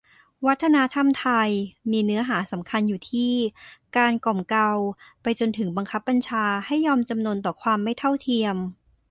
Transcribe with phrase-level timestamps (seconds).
[0.47, 1.49] "วัฒนธรรมไทย"
[1.91, 3.33] มีเนื้อหาสำคัญอยู่ที่
[3.97, 4.69] การกล่อมเกลา
[5.23, 8.55] ไปจนถึงบังคับบัญชาให้ยอมจำนนต่อความไม่เท่าเทียม